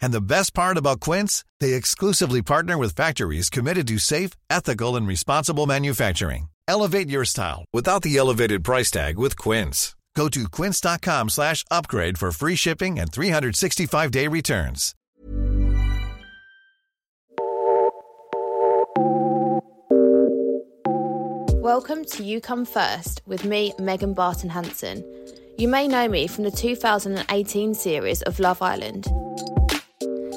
[0.00, 4.96] And the best part about Quince, they exclusively partner with factories committed to safe, ethical,
[4.96, 6.48] and responsible manufacturing.
[6.66, 9.94] Elevate your style without the elevated price tag with Quince.
[10.18, 14.94] Go to quince.com slash upgrade for free shipping and 365-day returns.
[21.62, 25.04] Welcome to You Come First with me, Megan Barton Hanson.
[25.56, 29.06] You may know me from the 2018 series of Love Island.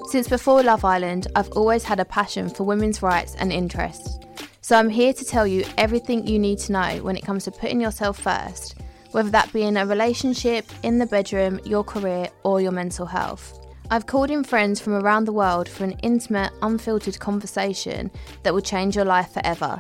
[0.08, 4.20] Since before Love Island, I've always had a passion for women's rights and interests.
[4.62, 7.52] So I'm here to tell you everything you need to know when it comes to
[7.52, 8.76] putting yourself first,
[9.12, 13.60] whether that be in a relationship, in the bedroom, your career, or your mental health.
[13.90, 18.12] I've called in friends from around the world for an intimate, unfiltered conversation
[18.44, 19.79] that will change your life forever.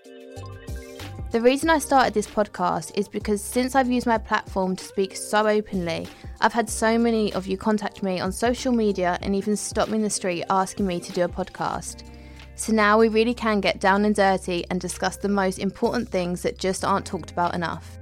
[1.31, 5.15] The reason I started this podcast is because since I've used my platform to speak
[5.15, 6.07] so openly,
[6.43, 9.97] I've had so many of you contact me on social media and even stop me
[9.97, 12.03] in the street asking me to do a podcast.
[12.55, 16.41] So now we really can get down and dirty and discuss the most important things
[16.41, 17.99] that just aren't talked about enough.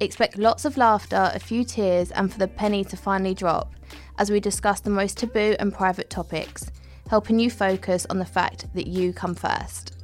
[0.00, 3.72] Expect lots of laughter, a few tears, and for the penny to finally drop
[4.18, 6.72] as we discuss the most taboo and private topics,
[7.08, 9.97] helping you focus on the fact that you come first.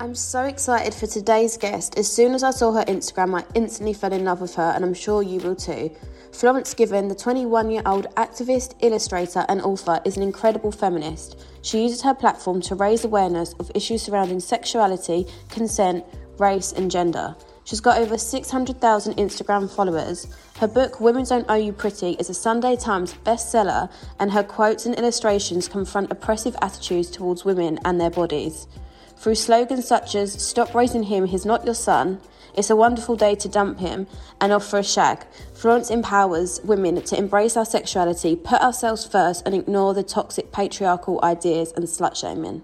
[0.00, 1.96] I'm so excited for today's guest.
[1.96, 4.84] As soon as I saw her Instagram, I instantly fell in love with her, and
[4.84, 5.94] I'm sure you will too.
[6.32, 11.38] Florence Given, the 21 year old activist, illustrator, and author, is an incredible feminist.
[11.62, 16.04] She uses her platform to raise awareness of issues surrounding sexuality, consent,
[16.38, 17.36] race, and gender.
[17.62, 20.26] She's got over 600,000 Instagram followers.
[20.58, 24.86] Her book, Women Don't Owe You Pretty, is a Sunday Times bestseller, and her quotes
[24.86, 28.66] and illustrations confront oppressive attitudes towards women and their bodies.
[29.16, 32.20] Through slogans such as Stop raising him, he's not your son,
[32.56, 34.06] It's a wonderful day to dump him,
[34.40, 39.54] and Offer a shag, Florence empowers women to embrace our sexuality, put ourselves first, and
[39.54, 42.62] ignore the toxic patriarchal ideas and slut shaming.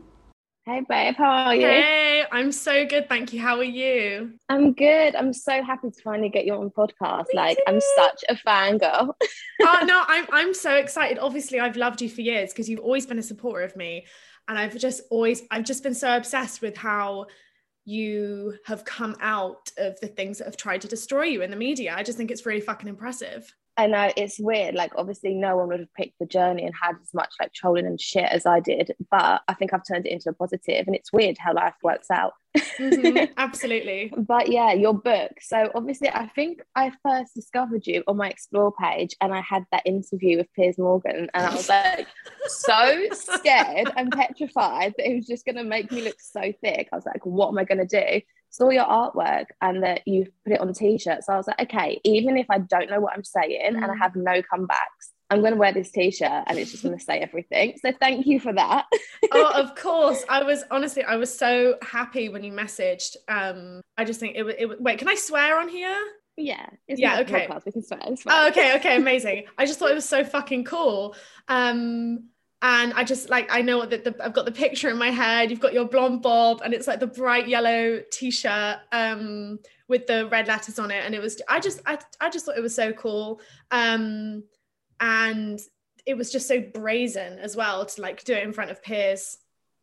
[0.66, 1.66] Hey, babe, how are you?
[1.66, 3.08] Hey, I'm so good.
[3.08, 3.40] Thank you.
[3.40, 4.34] How are you?
[4.48, 5.16] I'm good.
[5.16, 7.24] I'm so happy to finally get you on podcast.
[7.32, 7.62] Me like, too.
[7.66, 9.14] I'm such a fangirl.
[9.62, 11.18] oh, no, I'm, I'm so excited.
[11.18, 14.04] Obviously, I've loved you for years because you've always been a supporter of me
[14.50, 17.26] and I've just always I've just been so obsessed with how
[17.84, 21.56] you have come out of the things that have tried to destroy you in the
[21.56, 21.94] media.
[21.96, 23.54] I just think it's really fucking impressive.
[23.76, 24.74] I know it's weird.
[24.74, 27.86] Like, obviously, no one would have picked the journey and had as much like trolling
[27.86, 28.92] and shit as I did.
[29.10, 32.10] But I think I've turned it into a positive, and it's weird how life works
[32.10, 32.34] out.
[32.56, 34.12] mm-hmm, absolutely.
[34.18, 35.32] but yeah, your book.
[35.40, 39.64] So obviously, I think I first discovered you on my explore page, and I had
[39.72, 42.06] that interview with Piers Morgan, and I was like
[42.48, 46.88] so scared and petrified that it was just going to make me look so thick.
[46.92, 48.20] I was like, what am I going to do?
[48.50, 51.26] saw your artwork and that you put it on t-shirts.
[51.26, 53.82] So I was like, okay, even if I don't know what I'm saying mm.
[53.82, 56.98] and I have no comebacks, I'm going to wear this t-shirt and it's just going
[56.98, 57.78] to say everything.
[57.80, 58.86] So thank you for that.
[59.32, 60.24] oh, of course.
[60.28, 63.16] I was honestly, I was so happy when you messaged.
[63.28, 65.96] Um, I just think it was, it, wait, can I swear on here?
[66.40, 66.68] Yeah.
[66.88, 67.20] yeah.
[67.20, 67.46] Okay.
[67.46, 67.66] Podcast.
[67.66, 68.00] We can swear.
[68.28, 68.76] Oh, okay.
[68.76, 68.96] Okay.
[68.96, 69.44] Amazing.
[69.58, 71.14] I just thought it was so fucking cool.
[71.48, 72.30] Um,
[72.62, 75.50] and I just like I know that I've got the picture in my head.
[75.50, 79.58] You've got your blonde bob, and it's like the bright yellow t-shirt um,
[79.88, 81.04] with the red letters on it.
[81.04, 83.40] And it was I just I, I just thought it was so cool,
[83.70, 84.44] um,
[85.00, 85.58] and
[86.04, 89.38] it was just so brazen as well to like do it in front of Piers.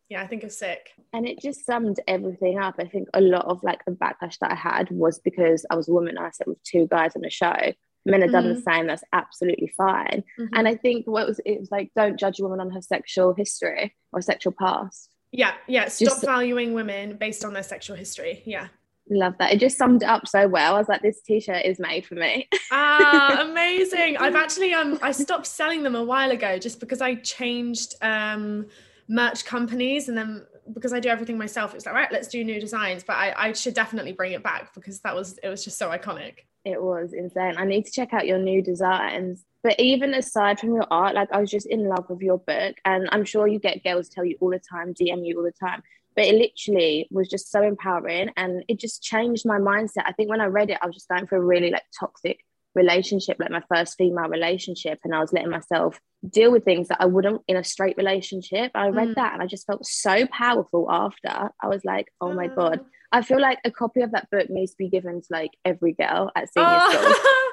[0.08, 0.90] Yeah, I think it's sick.
[1.12, 2.76] And it just summed everything up.
[2.78, 5.88] I think a lot of like the backlash that I had was because I was
[5.88, 6.16] a woman.
[6.16, 7.72] and I sat with two guys on the show,
[8.08, 8.54] men have done mm-hmm.
[8.54, 10.54] the same that's absolutely fine mm-hmm.
[10.54, 13.34] and i think what was it was like don't judge a woman on her sexual
[13.34, 18.42] history or sexual past yeah yeah stop just, valuing women based on their sexual history
[18.46, 18.68] yeah
[19.10, 21.78] love that it just summed it up so well i was like this t-shirt is
[21.78, 26.58] made for me ah amazing i've actually um i stopped selling them a while ago
[26.58, 28.66] just because i changed um
[29.08, 32.60] merch companies and then because I do everything myself, it's like, right, let's do new
[32.60, 33.02] designs.
[33.02, 35.88] But I, I should definitely bring it back because that was it was just so
[35.88, 36.34] iconic.
[36.64, 37.54] It was insane.
[37.56, 39.44] I need to check out your new designs.
[39.62, 42.76] But even aside from your art, like I was just in love with your book.
[42.84, 45.52] And I'm sure you get girls tell you all the time, DM you all the
[45.52, 45.82] time.
[46.14, 50.02] But it literally was just so empowering and it just changed my mindset.
[50.04, 52.44] I think when I read it, I was just going for a really like toxic
[52.74, 56.98] relationship, like my first female relationship, and I was letting myself deal with things that
[57.00, 58.72] I wouldn't in a straight relationship.
[58.74, 59.14] I read mm.
[59.14, 61.50] that and I just felt so powerful after.
[61.62, 62.80] I was like, oh my God.
[62.82, 62.86] Ah.
[63.10, 65.92] I feel like a copy of that book needs to be given to like every
[65.94, 66.90] girl at senior oh,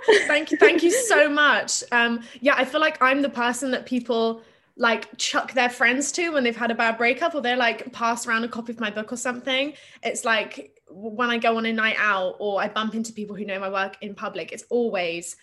[0.06, 0.18] school.
[0.28, 1.84] thank you, thank you so much.
[1.92, 4.42] Um, yeah, I feel like I'm the person that people
[4.78, 8.28] like chuck their friends to when they've had a bad breakup or they're like pass
[8.28, 9.74] around a copy of my book or something.
[10.04, 13.46] It's like when I go on a night out or I bump into people who
[13.46, 15.36] know my work in public, it's always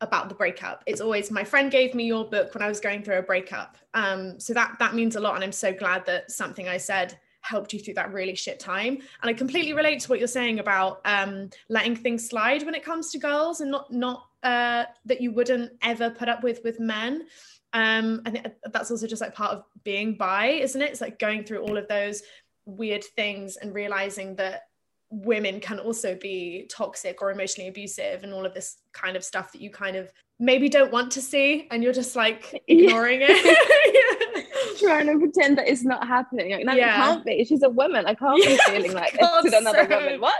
[0.00, 0.82] about the breakup.
[0.86, 3.76] It's always my friend gave me your book when I was going through a breakup.
[3.94, 7.18] Um, so that that means a lot, and I'm so glad that something I said
[7.42, 8.98] helped you through that really shit time.
[9.22, 12.84] And I completely relate to what you're saying about um, letting things slide when it
[12.84, 16.80] comes to girls, and not not uh, that you wouldn't ever put up with with
[16.80, 17.26] men.
[17.72, 20.90] Um, I think that's also just like part of being bi, isn't it?
[20.90, 22.22] It's like going through all of those
[22.64, 24.69] weird things and realizing that
[25.10, 29.52] women can also be toxic or emotionally abusive and all of this kind of stuff
[29.52, 33.28] that you kind of maybe don't want to see and you're just like ignoring yeah.
[33.30, 34.46] it.
[34.78, 36.52] Trying to pretend that it's not happening.
[36.52, 36.94] Like no yeah.
[36.94, 37.44] it can't be.
[37.44, 38.06] She's a woman.
[38.06, 39.98] I can't yeah, be feeling like it's another so...
[39.98, 40.20] woman.
[40.20, 40.34] What?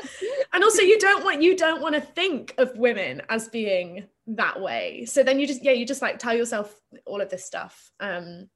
[0.52, 4.60] And also you don't want you don't want to think of women as being that
[4.60, 5.04] way.
[5.04, 6.74] So then you just yeah you just like tell yourself
[7.04, 7.90] all of this stuff.
[8.00, 8.48] Um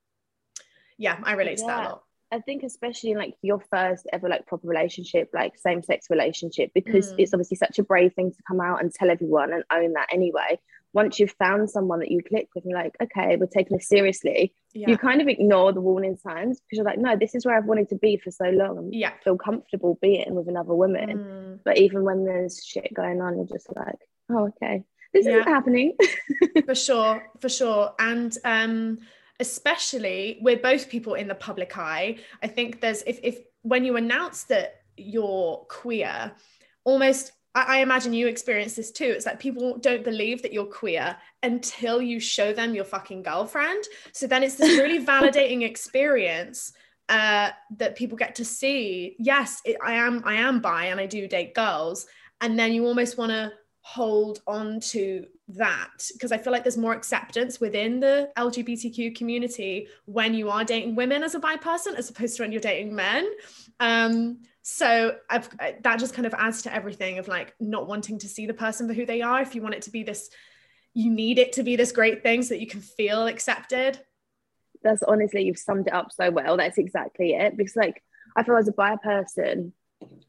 [0.99, 2.04] yeah i relate to that a lot
[2.35, 6.73] I think especially in like your first ever like proper relationship, like same sex relationship,
[6.75, 7.17] because mm.
[7.19, 10.09] it's obviously such a brave thing to come out and tell everyone and own that
[10.13, 10.59] anyway.
[10.93, 14.53] Once you've found someone that you click with, you're like, okay, we're taking this seriously.
[14.73, 14.91] Yeah.
[14.91, 17.67] You kind of ignore the warning signs because you're like, no, this is where I've
[17.67, 18.79] wanted to be for so long.
[18.79, 19.13] And yeah.
[19.23, 21.19] feel comfortable being with another woman.
[21.19, 21.61] Mm.
[21.65, 23.99] But even when there's shit going on, you're just like,
[24.31, 25.39] oh, okay, this yeah.
[25.39, 25.97] is happening.
[26.67, 27.95] for sure, for sure.
[27.99, 28.99] And um
[29.41, 33.97] especially we're both people in the public eye i think there's if, if when you
[33.97, 36.33] announce that you're queer
[36.85, 39.05] almost I, I imagine you experience this too.
[39.05, 43.85] It's like people don't believe that you're queer until you show them your fucking girlfriend.
[44.13, 46.73] So then it's this really validating experience
[47.09, 49.17] uh, that people get to see.
[49.19, 50.23] Yes, it, I am.
[50.25, 52.07] I am bi, and I do date girls.
[52.41, 53.53] And then you almost want to
[53.87, 59.89] hold on to that because I feel like there's more acceptance within the LGBTQ community
[60.07, 62.95] when you are dating women as a bi person as opposed to when you're dating
[62.95, 63.29] men.
[63.81, 65.51] Um, so I've,
[65.83, 68.89] that just kind of adds to everything of like not wanting to see the person
[68.89, 69.43] for who they are.
[69.43, 70.31] If you want it to be this,
[70.95, 74.01] you need it to be this great thing so that you can feel accepted.
[74.83, 76.57] That's honestly, you've summed it up so well.
[76.57, 77.59] That's exactly it.
[77.59, 78.03] Because like
[78.35, 79.75] I feel as a bi person,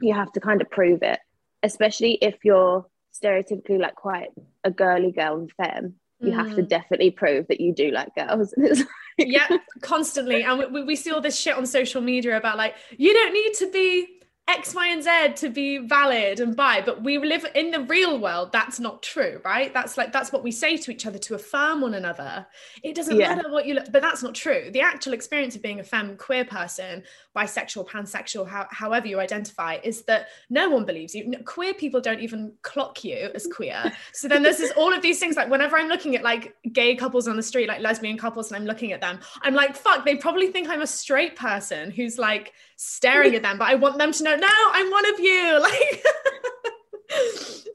[0.02, 1.20] you have to kind of prove it,
[1.64, 2.86] especially if you're
[3.22, 4.30] stereotypically like quite
[4.64, 6.36] a girly girl and femme you mm.
[6.36, 6.68] have to mm.
[6.68, 8.88] definitely prove that you do like girls like...
[9.18, 9.48] yeah
[9.82, 13.34] constantly and we, we see all this shit on social media about like you don't
[13.34, 14.15] need to be
[14.48, 18.20] X, Y, and Z to be valid and bi, but we live in the real
[18.20, 18.52] world.
[18.52, 19.74] That's not true, right?
[19.74, 22.46] That's like that's what we say to each other to affirm one another.
[22.84, 23.36] It doesn't yeah.
[23.36, 24.70] matter what you look, but that's not true.
[24.72, 27.04] The actual experience of being a femme queer person,
[27.36, 31.34] bisexual, pansexual, how, however you identify, is that no one believes you.
[31.44, 33.92] Queer people don't even clock you as queer.
[34.14, 35.36] So then there's this, all of these things.
[35.36, 38.56] Like whenever I'm looking at like gay couples on the street, like lesbian couples, and
[38.56, 42.18] I'm looking at them, I'm like, fuck, they probably think I'm a straight person who's
[42.18, 45.60] like staring at them, but I want them to know, no, I'm one of you.
[45.66, 46.04] Like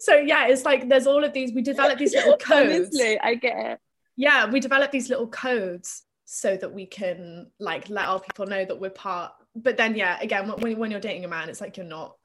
[0.01, 2.89] so yeah, it's like there's all of these, we develop these little codes.
[2.95, 3.79] Honestly, I get it.
[4.17, 8.65] Yeah, we develop these little codes so that we can like let our people know
[8.65, 9.33] that we're part.
[9.55, 12.17] But then yeah, again, when, when you're dating a man, it's like you're not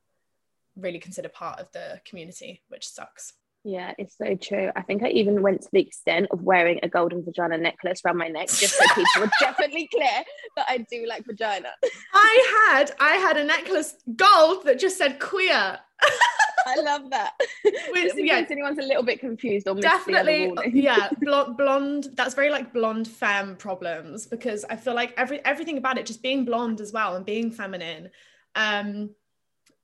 [0.75, 3.33] really considered part of the community, which sucks.
[3.67, 4.69] Yeah, it's so true.
[4.75, 8.17] I think I even went to the extent of wearing a golden vagina necklace around
[8.17, 10.23] my neck just so people were definitely clear
[10.55, 11.69] that I do like vagina.
[12.13, 15.79] I had I had a necklace gold that just said queer.
[16.67, 17.33] I love that.
[17.63, 22.07] Which, yeah, anyone's a little bit confused or definitely, yeah, blonde, blonde.
[22.13, 26.21] That's very like blonde femme problems because I feel like every everything about it, just
[26.21, 28.11] being blonde as well and being feminine,
[28.53, 29.09] um,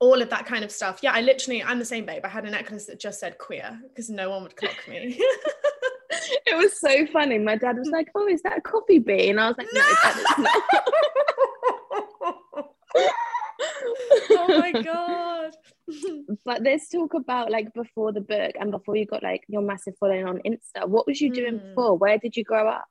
[0.02, 0.98] all of that kind of stuff.
[1.00, 2.22] Yeah, I literally, I'm the same babe.
[2.24, 5.16] I had a necklace that just said queer because no one would clock me.
[5.20, 7.38] it was so funny.
[7.38, 9.80] My dad was like, "Oh, is that a coffee bean?" And I was like, "No,
[9.80, 10.62] no dad, it's not."
[14.32, 15.54] oh my god!
[16.44, 19.94] but let's talk about like before the book and before you got like your massive
[20.00, 20.88] following on Insta.
[20.88, 21.68] What was you doing mm.
[21.68, 21.96] before?
[21.96, 22.86] Where did you grow up?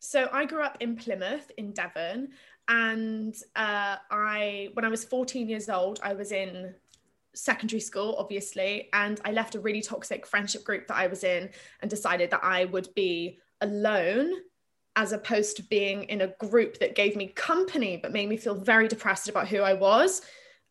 [0.00, 2.28] So I grew up in Plymouth in Devon
[2.68, 6.74] and uh, I, when I was 14 years old, I was in
[7.34, 11.50] secondary school, obviously, and I left a really toxic friendship group that I was in
[11.80, 14.32] and decided that I would be alone
[14.96, 18.54] as opposed to being in a group that gave me company but made me feel
[18.54, 20.22] very depressed about who I was.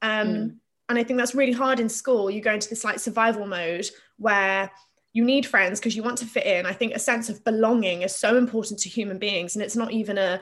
[0.01, 0.55] Um, mm.
[0.89, 2.31] And I think that's really hard in school.
[2.31, 3.85] You go into this like survival mode
[4.17, 4.71] where
[5.11, 6.65] you need friends because you want to fit in.
[6.65, 9.55] I think a sense of belonging is so important to human beings.
[9.55, 10.41] And it's not even a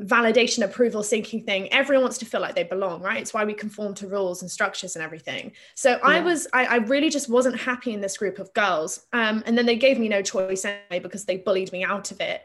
[0.00, 1.72] validation, approval seeking thing.
[1.72, 3.20] Everyone wants to feel like they belong, right?
[3.20, 5.52] It's why we conform to rules and structures and everything.
[5.74, 5.98] So yeah.
[6.02, 9.06] I was, I, I, really just wasn't happy in this group of girls.
[9.14, 12.20] Um, and then they gave me no choice anyway because they bullied me out of
[12.20, 12.42] it.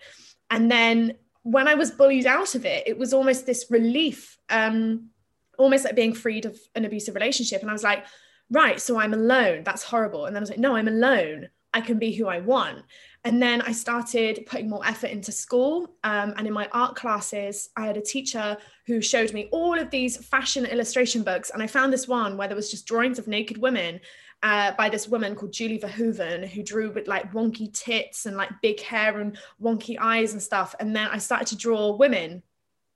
[0.49, 5.09] And then when I was bullied out of it, it was almost this relief, um,
[5.57, 7.61] almost like being freed of an abusive relationship.
[7.61, 8.05] And I was like,
[8.49, 9.63] right, so I'm alone.
[9.63, 10.25] That's horrible.
[10.25, 11.49] And then I was like, no, I'm alone.
[11.73, 12.83] I can be who I want.
[13.23, 15.95] And then I started putting more effort into school.
[16.03, 19.91] Um, and in my art classes, I had a teacher who showed me all of
[19.91, 21.51] these fashion illustration books.
[21.51, 23.99] And I found this one where there was just drawings of naked women
[24.41, 28.49] uh, by this woman called Julie Verhoeven, who drew with like wonky tits and like
[28.63, 30.73] big hair and wonky eyes and stuff.
[30.79, 32.41] And then I started to draw women.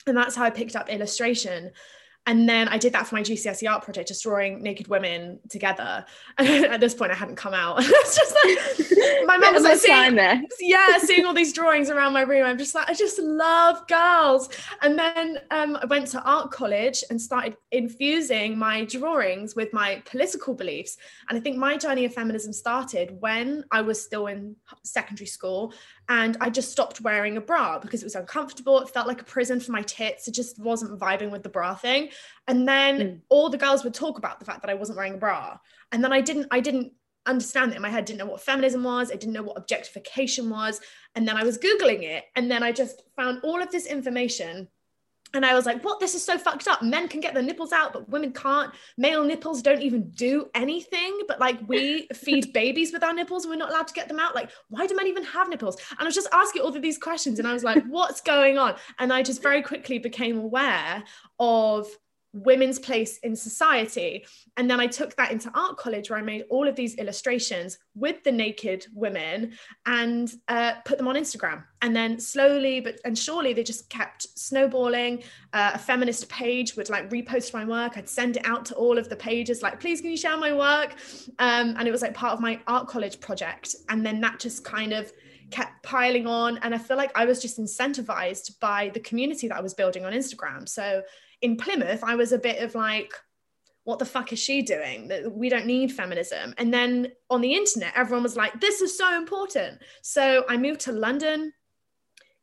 [0.08, 1.72] And that's how I picked up illustration
[2.28, 6.06] and then I did that for my GCSE art project, just drawing naked women together.
[6.38, 7.78] And at this point, I hadn't come out.
[7.80, 10.16] it's just like my mum was like, seeing,
[10.60, 12.46] yeah, seeing all these drawings around my room.
[12.46, 14.50] I'm just like, I just love girls.
[14.82, 20.02] And then um, I went to art college and started infusing my drawings with my
[20.06, 20.98] political beliefs.
[21.30, 25.74] And I think my journey of feminism started when I was still in secondary school
[26.08, 28.80] and I just stopped wearing a bra because it was uncomfortable.
[28.80, 30.28] It felt like a prison for my tits.
[30.28, 32.10] It just wasn't vibing with the bra thing.
[32.48, 33.20] And then mm.
[33.30, 35.58] all the girls would talk about the fact that I wasn't wearing a bra.
[35.92, 36.94] And then I didn't, I didn't
[37.26, 39.12] understand it in my head, didn't know what feminism was.
[39.12, 40.80] I didn't know what objectification was.
[41.16, 42.26] And then I was Googling it.
[42.36, 44.68] And then I just found all of this information
[45.36, 46.00] and I was like, what?
[46.00, 46.82] This is so fucked up.
[46.82, 48.74] Men can get their nipples out, but women can't.
[48.98, 53.52] Male nipples don't even do anything, but like we feed babies with our nipples and
[53.52, 54.34] we're not allowed to get them out.
[54.34, 55.76] Like, why do men even have nipples?
[55.92, 58.58] And I was just asking all of these questions and I was like, what's going
[58.58, 58.76] on?
[58.98, 61.04] And I just very quickly became aware
[61.38, 61.88] of
[62.36, 64.26] women's place in society.
[64.58, 67.78] And then I took that into art college where I made all of these illustrations
[67.96, 69.54] with the naked women
[69.86, 71.64] and uh, put them on Instagram.
[71.82, 75.24] And then slowly but and surely they just kept snowballing.
[75.54, 77.98] Uh, a feminist page would like repost my work.
[77.98, 80.52] I'd send it out to all of the pages, like, please can you share my
[80.54, 80.96] work?
[81.40, 83.76] Um, and it was like part of my art college project.
[83.90, 85.12] And then that just kind of
[85.52, 86.58] kept piling on.
[86.60, 90.04] And I feel like I was just incentivized by the community that I was building
[90.04, 90.68] on Instagram.
[90.68, 91.04] So
[91.42, 93.12] in Plymouth, I was a bit of like,
[93.84, 95.12] what the fuck is she doing?
[95.32, 96.56] We don't need feminism.
[96.58, 99.80] And then on the internet, everyone was like, this is so important.
[100.02, 101.54] So I moved to London,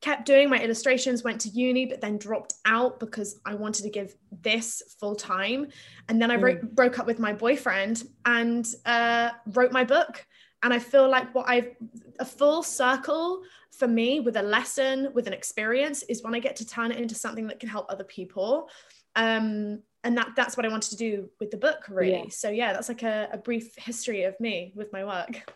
[0.01, 3.91] kept doing my illustrations, went to uni, but then dropped out because I wanted to
[3.91, 5.69] give this full time.
[6.09, 6.71] And then I mm.
[6.73, 10.25] broke up with my boyfriend and uh, wrote my book.
[10.63, 11.75] And I feel like what I've
[12.19, 16.57] a full circle for me with a lesson, with an experience, is when I get
[16.57, 18.69] to turn it into something that can help other people.
[19.17, 22.25] Um, and that that's what I wanted to do with the book, really.
[22.25, 22.31] Yeah.
[22.31, 25.53] So yeah, that's like a, a brief history of me with my work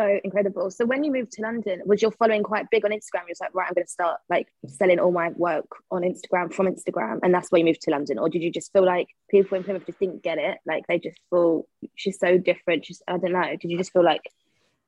[0.00, 0.70] so incredible.
[0.70, 3.26] So when you moved to London, was your following quite big on Instagram?
[3.26, 6.52] You was like, right, I'm going to start like selling all my work on Instagram
[6.52, 9.08] from Instagram, and that's why you moved to London, or did you just feel like
[9.30, 10.58] people in Plymouth just didn't get it?
[10.66, 12.86] Like they just feel she's so different.
[12.86, 13.56] She's I don't know.
[13.60, 14.22] Did you just feel like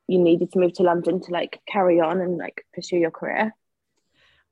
[0.08, 3.54] you needed to move to London to like carry on and like pursue your career?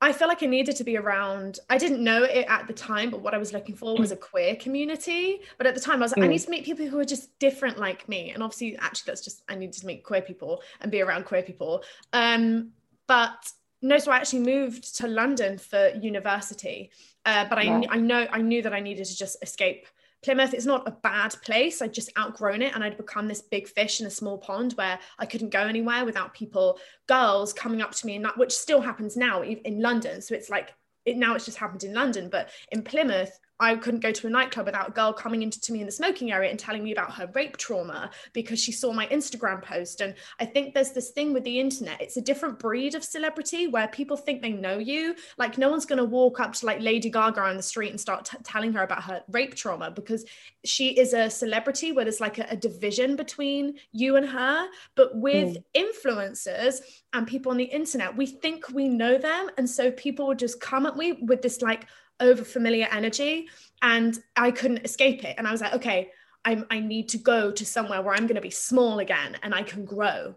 [0.02, 1.58] I felt like I needed to be around.
[1.68, 4.16] I didn't know it at the time, but what I was looking for was a
[4.16, 5.40] queer community.
[5.58, 6.24] But at the time, I was like, mm.
[6.24, 8.30] I need to meet people who are just different like me.
[8.30, 11.42] And obviously, actually, that's just I needed to meet queer people and be around queer
[11.42, 11.84] people.
[12.14, 12.70] Um,
[13.06, 13.52] but
[13.82, 16.90] no, so I actually moved to London for university.
[17.26, 17.82] Uh, but I, yeah.
[17.90, 19.86] I know I knew that I needed to just escape
[20.22, 21.80] Plymouth is not a bad place.
[21.80, 24.98] I'd just outgrown it and I'd become this big fish in a small pond where
[25.18, 28.80] I couldn't go anywhere without people, girls coming up to me, and that, which still
[28.80, 30.20] happens now in London.
[30.20, 30.74] So it's like,
[31.06, 34.30] it, now it's just happened in London, but in Plymouth, I couldn't go to a
[34.30, 36.92] nightclub without a girl coming into to me in the smoking area and telling me
[36.92, 40.00] about her rape trauma because she saw my Instagram post.
[40.00, 42.00] And I think there's this thing with the internet.
[42.00, 45.14] It's a different breed of celebrity where people think they know you.
[45.36, 48.00] Like no one's going to walk up to like Lady Gaga on the street and
[48.00, 50.24] start t- telling her about her rape trauma because
[50.64, 54.68] she is a celebrity where there's like a, a division between you and her.
[54.94, 55.64] But with mm.
[55.74, 56.80] influencers
[57.12, 59.50] and people on the internet, we think we know them.
[59.58, 61.86] And so people would just come at me with this like,
[62.20, 63.48] over familiar energy
[63.82, 65.34] and I couldn't escape it.
[65.38, 66.10] And I was like, okay,
[66.44, 69.54] I'm, I need to go to somewhere where I'm going to be small again and
[69.54, 70.34] I can grow.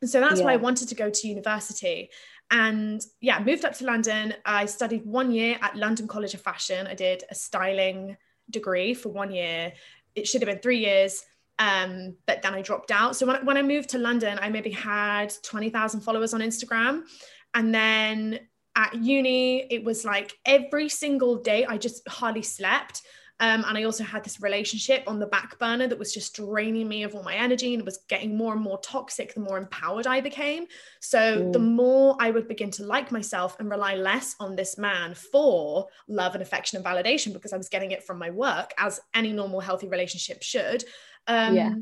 [0.00, 0.46] And so that's yeah.
[0.46, 2.10] why I wanted to go to university.
[2.50, 4.34] And yeah, moved up to London.
[4.44, 6.86] I studied one year at London College of Fashion.
[6.86, 8.16] I did a styling
[8.50, 9.72] degree for one year.
[10.14, 11.24] It should have been three years.
[11.58, 13.16] Um, but then I dropped out.
[13.16, 17.02] So when, when I moved to London, I maybe had 20,000 followers on Instagram.
[17.54, 18.40] And then
[18.76, 23.02] at uni, it was like every single day I just hardly slept.
[23.40, 26.86] Um, and I also had this relationship on the back burner that was just draining
[26.86, 30.06] me of all my energy and was getting more and more toxic the more empowered
[30.06, 30.66] I became.
[31.00, 31.52] So mm.
[31.52, 35.88] the more I would begin to like myself and rely less on this man for
[36.06, 39.32] love and affection and validation because I was getting it from my work, as any
[39.32, 40.84] normal healthy relationship should.
[41.26, 41.74] Um, yeah.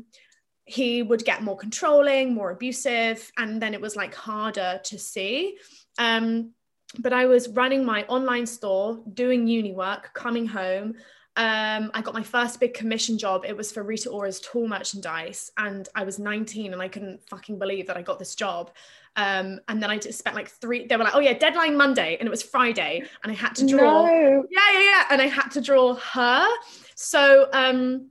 [0.65, 5.57] He would get more controlling, more abusive, and then it was like harder to see.
[5.99, 6.53] Um,
[6.99, 10.95] but I was running my online store, doing uni work, coming home
[11.35, 13.43] um, I got my first big commission job.
[13.43, 17.57] It was for Rita Ora's tool merchandise, and I was 19, and I couldn't fucking
[17.57, 18.69] believe that I got this job.
[19.15, 20.85] Um, and then I just spent like three.
[20.85, 23.65] They were like, "Oh yeah, deadline Monday," and it was Friday, and I had to
[23.65, 24.05] draw.
[24.05, 24.45] No.
[24.51, 26.47] Yeah, yeah, yeah, and I had to draw her.
[26.95, 28.09] So, um,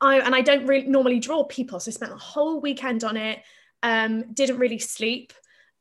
[0.00, 3.16] I and I don't really normally draw people, so I spent the whole weekend on
[3.16, 3.40] it.
[3.82, 5.32] Um, didn't really sleep,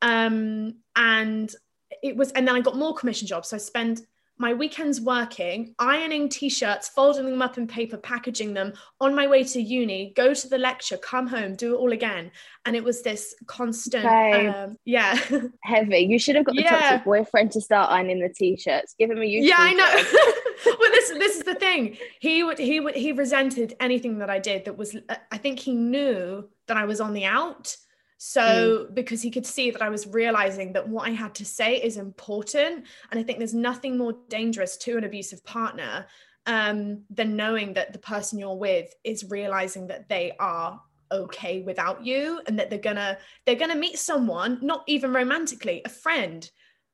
[0.01, 1.53] um, and
[2.01, 3.49] it was, and then I got more commission jobs.
[3.49, 4.01] So I spent
[4.41, 9.43] my weekends working, ironing t-shirts, folding them up in paper, packaging them on my way
[9.43, 12.31] to uni, go to the lecture, come home, do it all again.
[12.65, 14.47] And it was this constant, okay.
[14.47, 15.15] um, yeah.
[15.63, 15.99] Heavy.
[15.99, 16.71] You should have got the yeah.
[16.71, 18.95] toxic boyfriend to start ironing the t-shirts.
[18.97, 19.43] Give him a YouTube.
[19.43, 20.75] Yeah, I know.
[20.79, 21.97] well, this this is the thing.
[22.19, 24.95] He would he would he resented anything that I did that was.
[25.31, 27.75] I think he knew that I was on the out.
[28.23, 28.93] So, mm.
[28.93, 31.97] because he could see that I was realizing that what I had to say is
[31.97, 32.85] important.
[33.09, 36.05] And I think there's nothing more dangerous to an abusive partner
[36.45, 40.79] um, than knowing that the person you're with is realizing that they are
[41.11, 45.89] okay without you and that they're gonna they're gonna meet someone not even romantically a
[45.89, 46.49] friend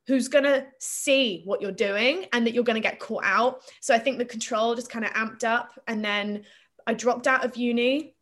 [0.08, 3.64] who's to see what you're doing and that you're to get caught out.
[3.82, 5.78] So I think the control just kind of amped up.
[5.88, 6.46] And then
[6.88, 8.16] I dropped out of uni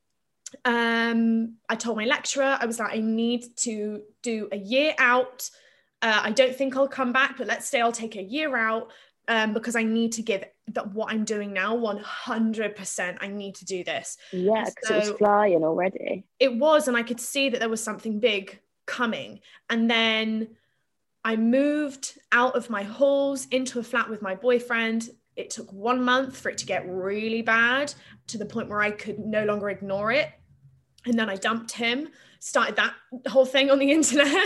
[0.63, 5.49] um, I told my lecturer, I was like, I need to do a year out.
[6.01, 8.91] Uh, I don't think I'll come back, but let's say I'll take a year out
[9.27, 13.17] um, because I need to give that what I'm doing now 100%.
[13.21, 14.17] I need to do this.
[14.31, 16.25] Yeah, because so it was flying already.
[16.39, 19.39] It was, and I could see that there was something big coming.
[19.69, 20.49] And then
[21.23, 25.09] I moved out of my halls into a flat with my boyfriend.
[25.35, 27.93] It took one month for it to get really bad
[28.27, 30.29] to the point where I could no longer ignore it
[31.05, 32.09] and then I dumped him.
[32.39, 32.93] Started that
[33.27, 34.45] whole thing on the internet.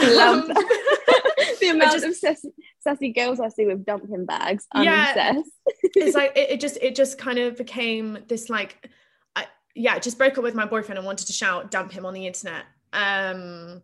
[0.00, 0.48] Love um,
[1.60, 4.66] the amount just, of sassy, sassy, girls I see with dumping bags.
[4.72, 5.50] I'm yeah, obsessed.
[5.82, 8.90] it's like it, it, just it just kind of became this like,
[9.34, 12.06] I, yeah, I just broke up with my boyfriend and wanted to shout dump him
[12.06, 12.64] on the internet.
[12.92, 13.82] Um,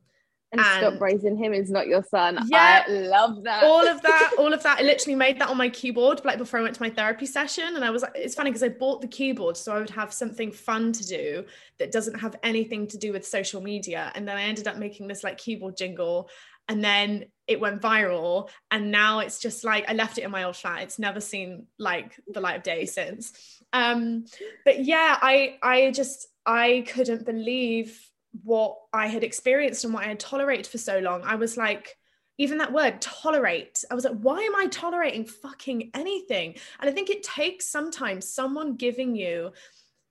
[0.59, 2.38] and, and stop raising him is not your son.
[2.49, 3.64] Yeah, I love that.
[3.64, 4.79] All of that, all of that.
[4.79, 7.77] I literally made that on my keyboard like before I went to my therapy session.
[7.77, 10.12] And I was like, it's funny because I bought the keyboard so I would have
[10.12, 11.45] something fun to do
[11.79, 14.12] that doesn't have anything to do with social media.
[14.14, 16.31] And then I ended up making this like keyboard jingle.
[16.69, 18.49] And then it went viral.
[18.71, 20.83] And now it's just like I left it in my old flat.
[20.83, 23.33] It's never seen like the light of day since.
[23.73, 24.25] Um,
[24.64, 28.01] but yeah, I I just I couldn't believe
[28.42, 31.96] what I had experienced and what I had tolerated for so long, I was like,
[32.38, 36.57] even that word tolerate, I was like, why am I tolerating fucking anything?
[36.81, 39.53] And I think it takes sometimes someone giving you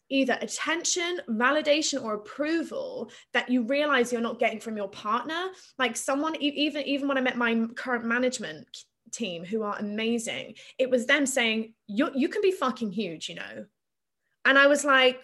[0.10, 5.48] either attention, validation, or approval that you realize you're not getting from your partner.
[5.78, 8.68] Like someone, even even when I met my current management
[9.12, 13.36] team, who are amazing, it was them saying, "You you can be fucking huge," you
[13.36, 13.66] know.
[14.46, 15.24] And I was like,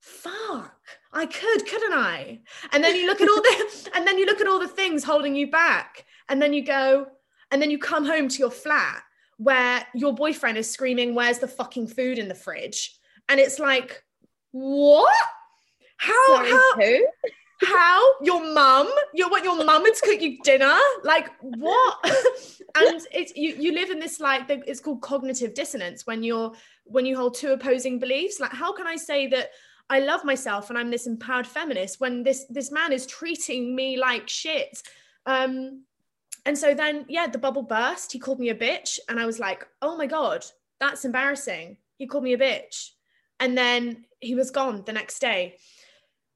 [0.00, 0.76] fuck.
[1.12, 2.40] I could couldn't i?
[2.72, 5.04] And then you look at all the and then you look at all the things
[5.04, 7.06] holding you back and then you go
[7.50, 9.02] and then you come home to your flat
[9.36, 12.96] where your boyfriend is screaming where's the fucking food in the fridge?
[13.28, 14.02] And it's like
[14.52, 15.14] what?
[15.96, 17.06] How Sorry, how who?
[17.66, 20.78] how your mum your what your mum is cook you dinner?
[21.04, 21.98] Like what?
[22.72, 26.52] And it's you you live in this like it's called cognitive dissonance when you're
[26.84, 28.38] when you hold two opposing beliefs.
[28.38, 29.50] Like how can i say that
[29.90, 33.98] I love myself and I'm this empowered feminist when this this man is treating me
[33.98, 34.82] like shit.
[35.26, 35.82] Um,
[36.46, 38.12] and so then, yeah, the bubble burst.
[38.12, 40.44] He called me a bitch, and I was like, oh my god,
[40.78, 41.76] that's embarrassing.
[41.98, 42.90] He called me a bitch,
[43.40, 45.56] and then he was gone the next day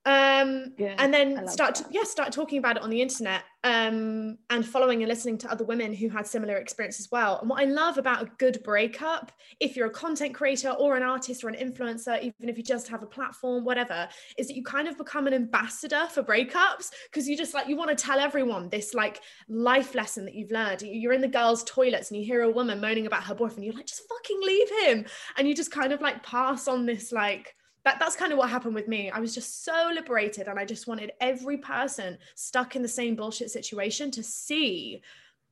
[0.06, 4.36] um yeah, and then start to, yeah start talking about it on the internet um
[4.50, 7.38] and following and listening to other women who had similar experience as well.
[7.40, 11.02] And what i love about a good breakup if you're a content creator or an
[11.02, 14.62] artist or an influencer even if you just have a platform whatever is that you
[14.62, 18.18] kind of become an ambassador for breakups because you just like you want to tell
[18.18, 20.82] everyone this like life lesson that you've learned.
[20.82, 23.74] You're in the girls toilets and you hear a woman moaning about her boyfriend you're
[23.74, 25.06] like just fucking leave him.
[25.36, 28.50] And you just kind of like pass on this like that, that's kind of what
[28.50, 29.10] happened with me.
[29.10, 33.14] I was just so liberated and I just wanted every person stuck in the same
[33.14, 35.02] bullshit situation to see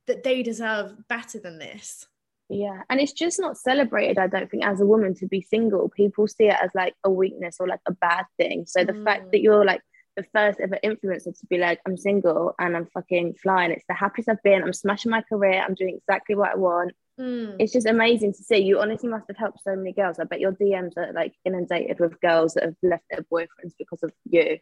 [0.07, 2.07] that they deserve better than this.
[2.49, 5.89] Yeah, and it's just not celebrated, I don't think, as a woman to be single.
[5.89, 8.65] People see it as like a weakness or like a bad thing.
[8.67, 9.03] So the mm.
[9.03, 9.81] fact that you're like
[10.15, 13.71] the first ever influencer to be like, I'm single and I'm fucking flying.
[13.71, 14.63] It's the happiest I've been.
[14.63, 15.63] I'm smashing my career.
[15.65, 16.93] I'm doing exactly what I want.
[17.19, 17.57] Mm.
[17.59, 18.57] It's just amazing to see.
[18.57, 20.19] You honestly must have helped so many girls.
[20.19, 24.01] I bet your DMs are like inundated with girls that have left their boyfriends because
[24.03, 24.59] of you.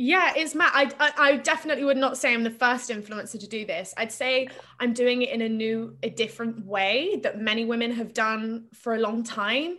[0.00, 0.72] Yeah, it's Matt.
[0.74, 3.92] I, I, I definitely would not say I'm the first influencer to do this.
[3.96, 4.46] I'd say
[4.78, 8.94] I'm doing it in a new, a different way that many women have done for
[8.94, 9.78] a long time.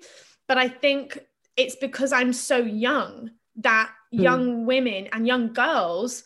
[0.49, 1.19] But I think
[1.55, 4.21] it's because I'm so young that mm.
[4.21, 6.23] young women and young girls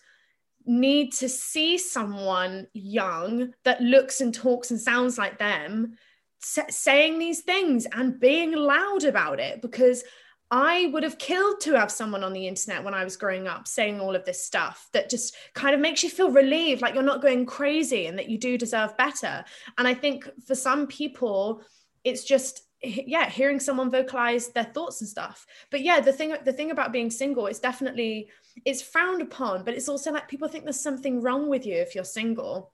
[0.66, 5.98] need to see someone young that looks and talks and sounds like them
[6.40, 10.04] saying these things and being loud about it because
[10.52, 13.68] I would have killed to have someone on the internet when I was growing up
[13.68, 17.02] saying all of this stuff that just kind of makes you feel relieved, like you're
[17.02, 19.44] not going crazy and that you do deserve better.
[19.78, 21.62] And I think for some people,
[22.04, 26.54] it's just yeah hearing someone vocalize their thoughts and stuff but yeah the thing the
[26.54, 28.30] thing about being single is definitely
[28.66, 31.96] it's frowned upon but it's also like people think there's something wrong with you if
[31.96, 32.72] you're single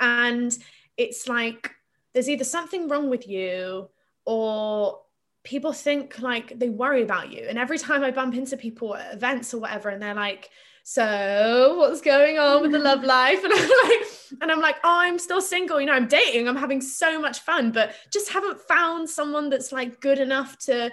[0.00, 0.58] and
[0.96, 1.70] it's like
[2.12, 3.88] there's either something wrong with you
[4.24, 5.00] or
[5.44, 7.46] people think like they worry about you.
[7.48, 10.50] And every time I bump into people at events or whatever, and they're like,
[10.90, 13.44] so what's going on with the love life?
[13.44, 14.06] And I'm like,
[14.40, 15.78] and I'm like, oh, I'm still single.
[15.78, 16.48] You know, I'm dating.
[16.48, 20.90] I'm having so much fun, but just haven't found someone that's like good enough to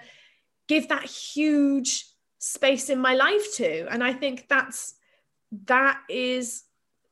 [0.67, 2.07] give that huge
[2.39, 3.87] space in my life to.
[3.89, 4.95] And I think that's
[5.67, 6.63] that is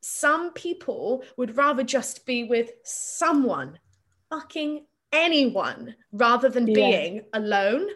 [0.02, 3.80] some people would rather just be with someone
[4.30, 6.74] fucking anyone rather than yeah.
[6.74, 7.88] being alone.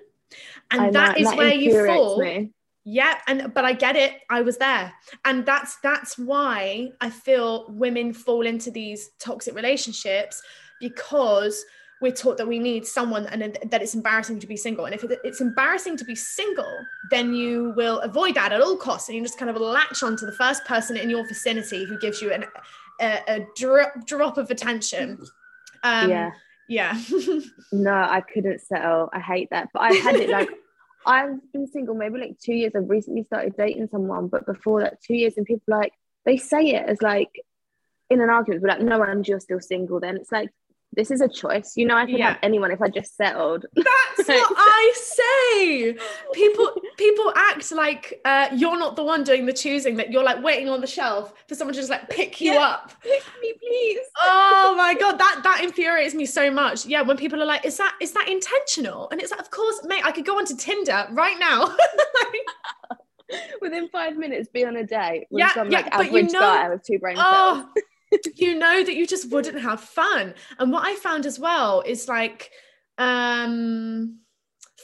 [0.72, 2.22] And that know, is that where you fall.
[2.22, 2.52] Me.
[2.90, 4.22] Yeah, and but I get it.
[4.30, 4.94] I was there.
[5.26, 10.42] And that's that's why I feel women fall into these toxic relationships
[10.80, 11.66] because
[12.00, 14.86] we're taught that we need someone and that it's embarrassing to be single.
[14.86, 16.72] And if it's embarrassing to be single,
[17.12, 19.10] then you will avoid that at all costs.
[19.10, 22.00] And you just kind of latch on to the first person in your vicinity who
[22.00, 22.46] gives you an,
[23.02, 25.20] a, a drop, drop of attention.
[25.84, 26.32] Um, yeah
[26.68, 27.00] yeah
[27.72, 30.50] no i couldn't settle i hate that but i had it like
[31.08, 32.74] i've been single maybe like two years.
[32.76, 35.94] I've recently started dating someone but before that two years and people like
[36.26, 37.32] they say it as like
[38.10, 40.18] in an argument but like no and you're still single then.
[40.18, 40.52] It's like
[40.98, 41.78] this is a choice.
[41.78, 42.30] You know, I could yeah.
[42.30, 43.68] have anyone if I just settled.
[43.76, 45.96] That's what I say.
[46.34, 50.44] People people act like uh, you're not the one doing the choosing, that you're like
[50.44, 52.62] waiting on the shelf for someone to just like pick you yeah.
[52.62, 52.92] up.
[53.02, 54.00] Pick me, please.
[54.24, 56.86] Oh my god, that that infuriates me so much.
[56.86, 59.08] Yeah, when people are like, is that is that intentional?
[59.12, 61.78] And it's like, of course, mate, I could go onto Tinder right now.
[63.62, 66.40] Within five minutes, be on a date with yeah, some yeah, like average you know,
[66.40, 67.84] guy with two brain oh, cells
[68.36, 70.34] you know that you just wouldn't have fun.
[70.60, 72.52] And what I found as well is like,
[72.98, 74.20] um,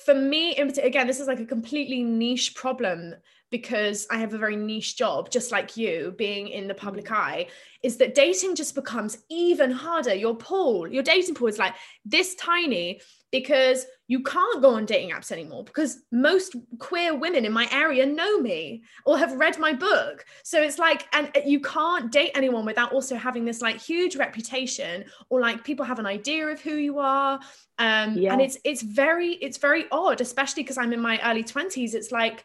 [0.05, 3.15] for me, in particular, again, this is like a completely niche problem
[3.53, 7.15] because I have a very niche job, just like you being in the public mm.
[7.15, 7.47] eye,
[7.83, 10.15] is that dating just becomes even harder.
[10.15, 12.99] Your pool, your dating pool is like this tiny
[13.31, 18.07] because you can't go on dating apps anymore because most queer women in my area
[18.07, 20.25] know me or have read my book.
[20.43, 25.05] So it's like, and you can't date anyone without also having this like huge reputation
[25.29, 27.39] or like people have an idea of who you are.
[27.77, 28.33] Um, yeah.
[28.33, 31.93] and it's it's very it's very odd, especially because I'm in my early 20s.
[31.93, 32.43] It's like,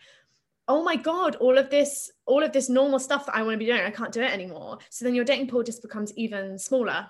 [0.68, 3.58] oh my god all of this all of this normal stuff that i want to
[3.58, 6.58] be doing i can't do it anymore so then your dating pool just becomes even
[6.58, 7.06] smaller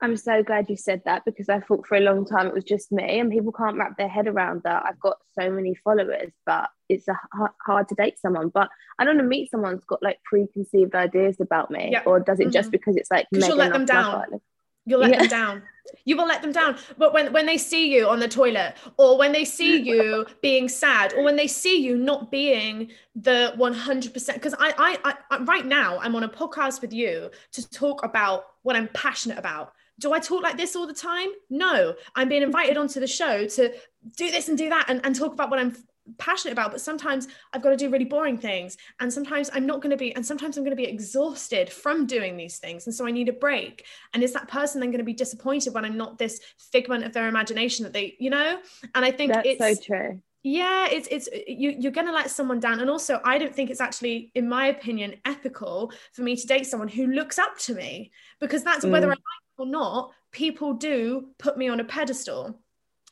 [0.00, 2.64] I'm so glad you said that because I thought for a long time it was
[2.64, 4.84] just me, and people can't wrap their head around that.
[4.86, 7.18] I've got so many followers, but it's a
[7.66, 8.48] hard to date someone.
[8.48, 12.02] But I don't want to meet someone who's got like preconceived ideas about me, yeah.
[12.06, 12.52] or does it mm-hmm.
[12.52, 14.40] just because it's like you'll let them down?
[14.88, 15.18] You'll let yeah.
[15.20, 15.62] them down.
[16.04, 16.78] You will let them down.
[16.96, 20.68] But when when they see you on the toilet, or when they see you being
[20.68, 25.66] sad, or when they see you not being the 100%, because I, I I right
[25.66, 30.12] now I'm on a podcast with you to talk about what I'm passionate about do
[30.12, 31.28] I talk like this all the time?
[31.50, 33.72] No, I'm being invited onto the show to
[34.16, 35.76] do this and do that and, and talk about what I'm
[36.18, 36.70] passionate about.
[36.70, 38.76] But sometimes I've got to do really boring things.
[39.00, 42.06] And sometimes I'm not going to be, and sometimes I'm going to be exhausted from
[42.06, 42.86] doing these things.
[42.86, 43.86] And so I need a break.
[44.14, 46.40] And is that person then going to be disappointed when I'm not this
[46.72, 48.58] figment of their imagination that they, you know?
[48.94, 52.30] And I think That's it's so true yeah it's it's you you're going to let
[52.30, 56.36] someone down and also i don't think it's actually in my opinion ethical for me
[56.36, 58.90] to date someone who looks up to me because that's mm.
[58.90, 59.18] whether i like
[59.58, 62.58] or not, people do put me on a pedestal.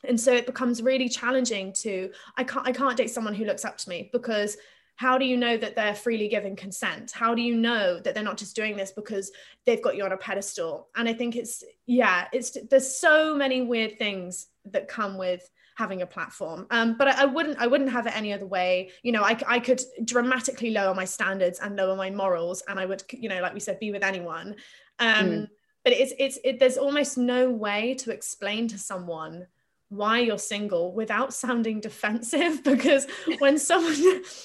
[0.03, 3.65] And so it becomes really challenging to I can't I can't date someone who looks
[3.65, 4.57] up to me because
[4.95, 7.11] how do you know that they're freely giving consent?
[7.11, 9.31] How do you know that they're not just doing this because
[9.65, 10.89] they've got you on a pedestal?
[10.95, 16.01] And i think it's yeah it's there's so many weird things that come with having
[16.01, 16.65] a platform.
[16.71, 18.89] Um, but I, I, wouldn't i wouldn't have it any other way.
[19.03, 22.85] You know I, I could dramatically lower my standards and lower my morals and i
[22.85, 24.55] would you know like we said be with anyone.
[24.99, 25.49] Um, mm.
[25.83, 29.45] but it's it's it, there's almost no way to explain to someone
[29.89, 33.07] why you're single without sounding defensive because
[33.39, 33.95] when someone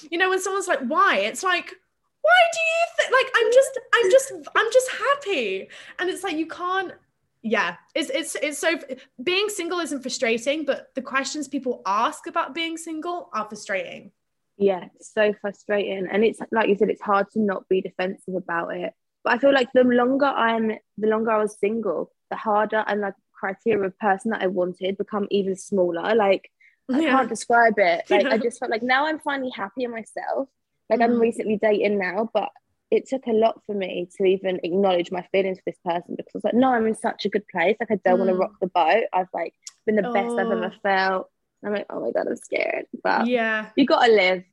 [0.09, 1.17] you know when someone's like why?
[1.19, 1.73] It's like
[2.21, 5.69] why do you think like i'm just i'm just i'm just happy.
[5.99, 6.93] And it's like you can't
[7.41, 8.79] yeah it's it's it's so
[9.21, 14.11] being single isn't frustrating but the questions people ask about being single are frustrating.
[14.57, 16.07] Yeah so frustrating.
[16.09, 18.93] And it's like you said it's hard to not be defensive about it.
[19.25, 23.01] But i feel like the longer i'm the longer i was single the harder and
[23.01, 26.15] like criteria of person that I wanted become even smaller.
[26.15, 26.49] Like
[26.89, 27.09] I yeah.
[27.09, 28.05] can't describe it.
[28.09, 28.29] Like yeah.
[28.29, 30.47] I just felt like now I'm finally happy in myself.
[30.89, 31.03] Like mm.
[31.03, 32.49] I'm recently dating now, but
[32.89, 36.31] it took a lot for me to even acknowledge my feelings for this person because
[36.35, 37.75] I was like, no, I'm in such a good place.
[37.79, 38.19] Like I don't mm.
[38.19, 39.03] want to rock the boat.
[39.11, 39.53] I've like
[39.85, 40.13] been the oh.
[40.13, 40.79] best I've ever oh.
[40.81, 41.29] felt.
[41.65, 42.85] I'm like, oh my god, I'm scared.
[43.03, 44.43] But yeah, you gotta live.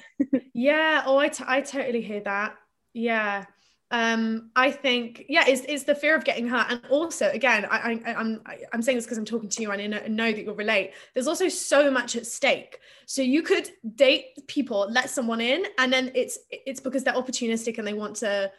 [0.54, 1.02] yeah.
[1.06, 2.56] Oh, I, t- I totally hear that.
[2.94, 3.44] Yeah
[3.90, 8.00] um, I think, yeah, it's, is the fear of getting hurt, and also, again, I,
[8.04, 8.40] I, I'm
[8.72, 10.92] I'm saying this because I'm talking to you, and I know, know that you'll relate.
[11.12, 12.78] There's also so much at stake.
[13.06, 17.78] So you could date people, let someone in, and then it's it's because they're opportunistic
[17.78, 18.50] and they want to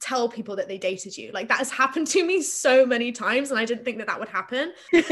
[0.00, 1.32] tell people that they dated you.
[1.32, 4.20] Like that has happened to me so many times, and I didn't think that that
[4.20, 4.72] would happen.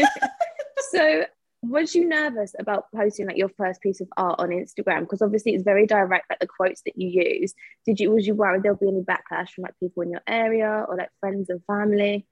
[0.92, 1.24] so
[1.68, 5.00] was you nervous about posting like your first piece of art on Instagram?
[5.00, 7.54] Because obviously it's very direct, like the quotes that you use.
[7.84, 10.84] Did you was you worried there'll be any backlash from like people in your area
[10.88, 12.26] or like friends and family?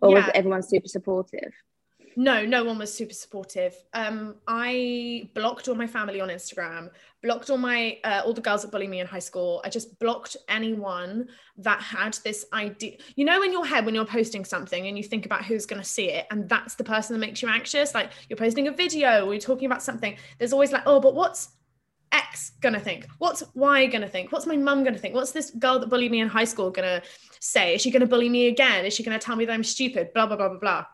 [0.00, 0.16] Or yeah.
[0.16, 1.52] was everyone super supportive?
[2.16, 3.74] No, no one was super supportive.
[3.94, 6.90] Um, I blocked all my family on Instagram,
[7.22, 9.60] blocked all my uh, all the girls that bullied me in high school.
[9.64, 12.96] I just blocked anyone that had this idea.
[13.14, 15.80] You know, in your head when you're posting something and you think about who's going
[15.80, 17.94] to see it, and that's the person that makes you anxious.
[17.94, 20.16] Like you're posting a video, or you're talking about something.
[20.38, 21.48] There's always like, oh, but what's
[22.12, 23.06] X gonna think?
[23.18, 24.32] What's Y gonna think?
[24.32, 25.14] What's my mum gonna think?
[25.14, 27.02] What's this girl that bullied me in high school gonna
[27.40, 27.74] say?
[27.74, 28.84] Is she gonna bully me again?
[28.84, 30.12] Is she gonna tell me that I'm stupid?
[30.12, 30.84] Blah blah blah blah blah.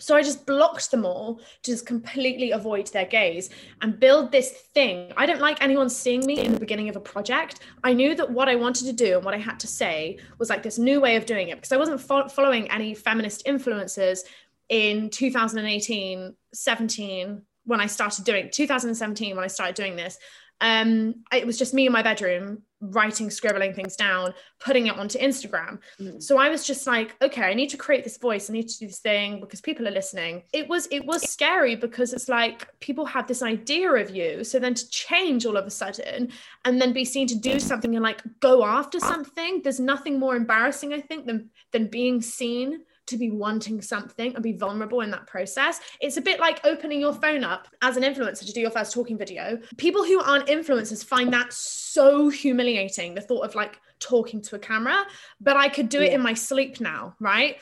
[0.00, 4.50] So I just blocked them all to just completely avoid their gaze and build this
[4.50, 5.12] thing.
[5.16, 7.60] I don't like anyone seeing me in the beginning of a project.
[7.82, 10.50] I knew that what I wanted to do and what I had to say was
[10.50, 14.24] like this new way of doing it because I wasn't fo- following any feminist influences
[14.68, 20.18] in 2018, 17 when I started doing 2017 when I started doing this
[20.60, 25.18] um, it was just me in my bedroom writing, scribbling things down, putting it onto
[25.18, 25.78] Instagram.
[26.00, 26.22] Mm.
[26.22, 28.48] So I was just like, okay, I need to create this voice.
[28.48, 30.42] I need to do this thing because people are listening.
[30.52, 34.44] It was it was scary because it's like people have this idea of you.
[34.44, 36.30] So then to change all of a sudden
[36.64, 40.36] and then be seen to do something and like go after something, there's nothing more
[40.36, 45.10] embarrassing, I think, than than being seen to be wanting something and be vulnerable in
[45.10, 45.80] that process.
[46.00, 48.92] It's a bit like opening your phone up as an influencer to do your first
[48.92, 49.58] talking video.
[49.76, 54.58] People who aren't influencers find that so humiliating, the thought of like talking to a
[54.58, 55.04] camera,
[55.40, 57.56] but I could do it in my sleep now, right?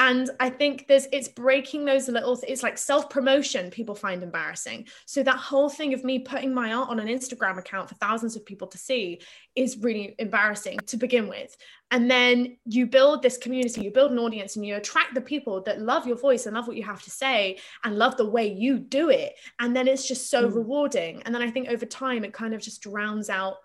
[0.00, 4.88] And i think there's it's breaking those little it's like self-promotion people find embarrassing.
[5.06, 8.34] So that whole thing of me putting my art on an instagram account for thousands
[8.34, 9.20] of people to see
[9.54, 11.56] is really embarrassing to begin with.
[11.90, 15.62] And then you build this community you build an audience and you attract the people
[15.62, 18.46] that love your voice and love what you have to say and love the way
[18.52, 19.34] you do it.
[19.58, 20.54] And then it's just so mm.
[20.54, 21.22] rewarding.
[21.24, 23.56] And then i think over time it kind of just drowns out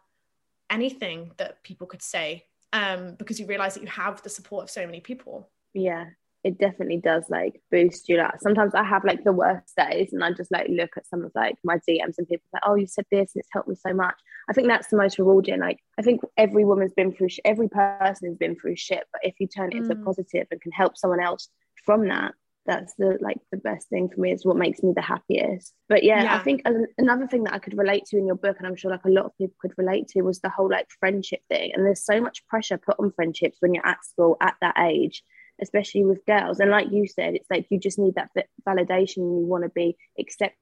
[0.69, 4.69] anything that people could say um, because you realize that you have the support of
[4.69, 5.50] so many people.
[5.74, 6.06] Yeah
[6.45, 10.23] it definitely does like boost you like sometimes i have like the worst days and
[10.23, 12.86] i just like look at some of like my dms and people like oh you
[12.86, 14.15] said this and it's helped me so much.
[14.47, 17.67] I think that's the most rewarding like i think every woman's been through sh- every
[17.67, 19.89] person has been through shit but if you turn it mm.
[19.89, 21.49] into positive and can help someone else
[21.84, 24.31] from that that's the like the best thing for me.
[24.31, 25.73] Is what makes me the happiest.
[25.88, 26.36] But yeah, yeah.
[26.36, 26.63] i think
[26.97, 29.10] another thing that i could relate to in your book and i'm sure like a
[29.10, 31.71] lot of people could relate to was the whole like friendship thing.
[31.73, 35.23] And there's so much pressure put on friendships when you're at school at that age
[35.61, 36.59] especially with girls.
[36.59, 38.31] And like you said, it's like you just need that
[38.67, 39.17] validation.
[39.17, 40.57] You want to be accepted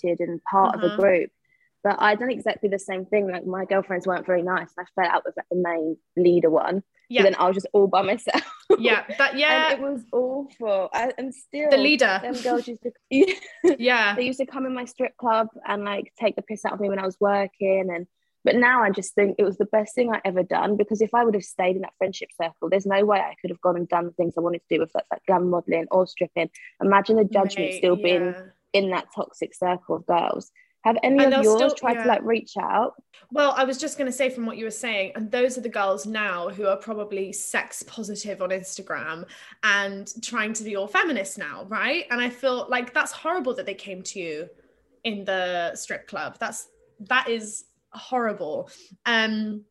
[0.00, 1.00] and part of a mm-hmm.
[1.00, 1.30] group.
[1.82, 3.30] But I done exactly the same thing.
[3.30, 4.70] Like my girlfriends weren't very nice.
[4.78, 6.82] I fell out with like the main leader one.
[7.10, 7.22] Yeah.
[7.22, 8.42] then I was just all by myself.
[8.78, 9.04] Yeah.
[9.18, 9.72] That yeah.
[9.72, 10.88] and it was awful.
[10.92, 12.18] I, and still the leader.
[12.22, 12.92] Them girls used to
[13.78, 14.14] Yeah.
[14.16, 16.80] They used to come in my strip club and like take the piss out of
[16.80, 18.06] me when I was working and
[18.44, 21.14] but now I just think it was the best thing I ever done because if
[21.14, 23.76] I would have stayed in that friendship circle, there's no way I could have gone
[23.76, 26.50] and done the things I wanted to do with that, like glam modeling or stripping.
[26.82, 28.02] Imagine the judgment still yeah.
[28.02, 28.34] being
[28.74, 30.52] in that toxic circle of girls.
[30.82, 32.02] Have any And of yours still- tried yeah.
[32.02, 32.92] to like reach out?
[33.30, 35.62] Well, I was just going to say from what you were saying, and those are
[35.62, 39.24] the girls now who are probably sex positive on Instagram
[39.62, 42.04] and trying to be all feminist now, right?
[42.10, 44.50] And I feel like that's horrible that they came to you
[45.04, 46.36] in the strip club.
[46.38, 46.68] That's
[47.08, 48.70] that is horrible.
[49.06, 49.64] Um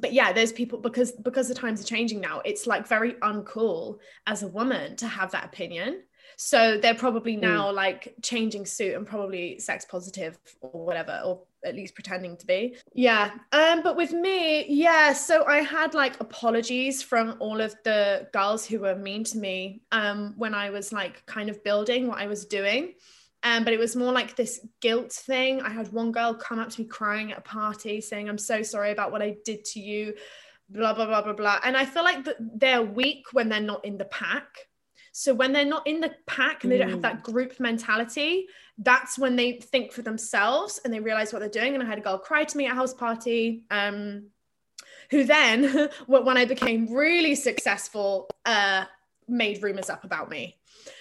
[0.00, 3.98] but yeah, those people because because the times are changing now, it's like very uncool
[4.26, 6.02] as a woman to have that opinion.
[6.36, 11.74] So they're probably now like changing suit and probably sex positive or whatever, or at
[11.74, 12.76] least pretending to be.
[12.94, 13.32] Yeah.
[13.50, 18.64] Um, but with me, yeah, so I had like apologies from all of the girls
[18.64, 22.26] who were mean to me um when I was like kind of building what I
[22.26, 22.94] was doing.
[23.42, 25.60] Um, but it was more like this guilt thing.
[25.62, 28.62] I had one girl come up to me crying at a party saying, I'm so
[28.62, 30.14] sorry about what I did to you,
[30.68, 31.60] blah, blah, blah, blah, blah.
[31.64, 34.48] And I feel like that they're weak when they're not in the pack.
[35.12, 38.46] So when they're not in the pack and they don't have that group mentality,
[38.78, 41.74] that's when they think for themselves and they realize what they're doing.
[41.74, 43.64] And I had a girl cry to me at a house party.
[43.70, 44.30] Um,
[45.10, 48.84] who then, when I became really successful, uh,
[49.26, 50.57] made rumors up about me.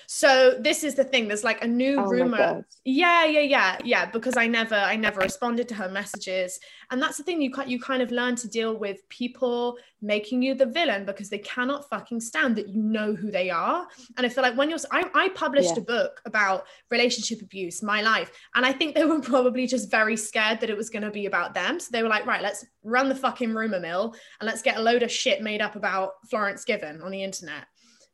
[0.07, 1.27] So this is the thing.
[1.27, 2.65] There's like a new Oh rumor.
[2.83, 4.05] Yeah, yeah, yeah, yeah.
[4.05, 6.59] Because I never, I never responded to her messages,
[6.91, 7.41] and that's the thing.
[7.41, 11.29] You kind, you kind of learn to deal with people making you the villain because
[11.29, 13.87] they cannot fucking stand that you know who they are.
[14.15, 15.81] And I feel like when you're, I, I published Yeah.
[15.81, 20.15] a book about relationship abuse, my life, and I think they were probably just very
[20.15, 21.79] scared that it was going to be about them.
[21.79, 24.81] So they were like, right, let's run the fucking rumor mill and let's get a
[24.81, 27.65] load of shit made up about Florence Given on the internet.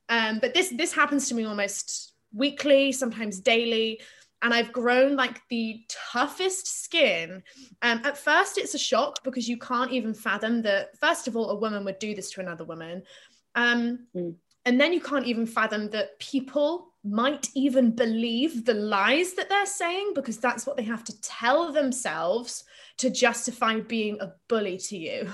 [0.10, 4.02] Um, but this this happens to me almost weekly, sometimes daily,
[4.42, 7.44] and I've grown like the toughest skin.
[7.82, 10.98] Um, at first, it's a shock because you can't even fathom that.
[11.00, 13.04] First of all, a woman would do this to another woman,
[13.56, 14.36] um, Mm.
[14.66, 19.66] and then you can't even fathom that people might even believe the lies that they're
[19.66, 22.64] saying because that's what they have to tell themselves
[22.98, 25.28] to justify being a bully to you.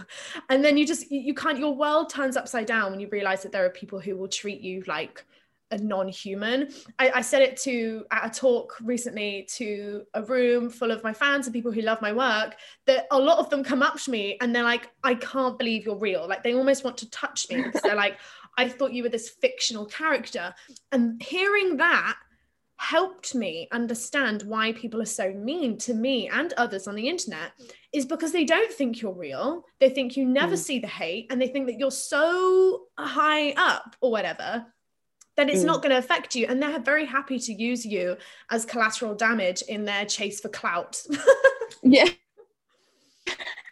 [0.49, 3.51] And then you just you can't your world turns upside down when you realize that
[3.51, 5.25] there are people who will treat you like
[5.71, 6.69] a non-human.
[6.97, 11.13] I, I said it to at a talk recently to a room full of my
[11.13, 12.55] fans and people who love my work
[12.87, 15.85] that a lot of them come up to me and they're like i can't believe
[15.85, 16.27] you're real.
[16.27, 18.17] Like they almost want to touch me because they're like
[18.57, 20.53] i thought you were this fictional character.
[20.91, 22.17] And hearing that
[22.79, 27.51] helped me understand why people are so mean to me and others on the internet
[27.91, 29.65] is because they don't think you're real.
[29.81, 30.59] They think you never Mm.
[30.59, 34.65] see the hate and they think that you're so high up or whatever
[35.35, 35.65] that it's Mm.
[35.65, 36.45] not going to affect you.
[36.47, 38.15] And they're very happy to use you
[38.49, 41.03] as collateral damage in their chase for clout,
[41.83, 42.07] Yeah.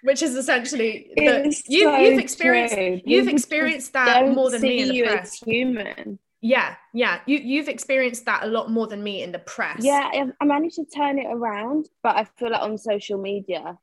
[0.03, 3.01] which is essentially the, you, so you've experienced true.
[3.05, 5.33] you've experienced that more than me in the you press.
[5.33, 6.19] as human.
[6.41, 7.21] Yeah, yeah.
[7.25, 9.83] You you've experienced that a lot more than me in the press.
[9.83, 13.77] Yeah, I- I managed to turn it around, but I feel like on social media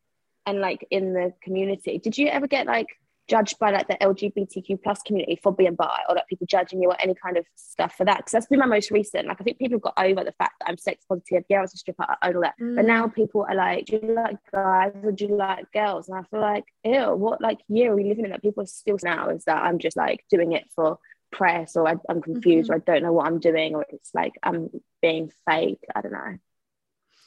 [0.46, 2.86] and like in the community, did you ever get like
[3.26, 6.90] judged by like the LGBTQ plus community for being bi or like people judging you
[6.90, 8.18] or any kind of stuff for that?
[8.18, 9.26] Because that's been my most recent.
[9.26, 11.42] Like I think people got over the fact that I'm sex positive.
[11.48, 12.54] Yeah, I was a stripper and all that.
[12.58, 12.86] But Mm.
[12.86, 16.08] now people are like, do you like guys or do you like girls?
[16.08, 18.66] And I feel like, ew, what like year are we living in that people are
[18.66, 20.98] still now is that I'm just like doing it for
[21.34, 24.34] press or I, I'm confused or I don't know what I'm doing or it's like
[24.42, 24.70] I'm
[25.02, 25.80] being fake.
[25.94, 26.38] I don't know.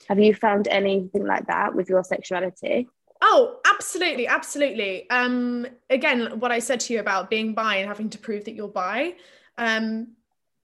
[0.07, 2.87] Have you found anything like that with your sexuality?
[3.21, 5.09] Oh, absolutely, absolutely.
[5.09, 8.55] Um, again, what I said to you about being bi and having to prove that
[8.55, 9.15] you're bi.
[9.57, 10.15] Um,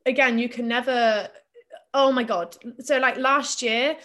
[0.06, 1.30] again, you can never.
[1.94, 2.56] Oh my god!
[2.80, 3.98] So like last year,